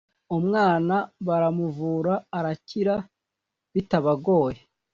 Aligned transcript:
umwana 0.37 0.95
baramuvura 1.27 2.13
arakira 2.37 2.95
bitabagoye 3.73 4.59